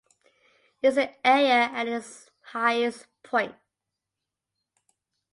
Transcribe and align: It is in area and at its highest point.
It 0.81 0.87
is 0.87 0.97
in 0.97 1.13
area 1.23 1.69
and 1.71 1.87
at 1.87 1.99
its 1.99 2.31
highest 2.41 3.05
point. 3.21 3.53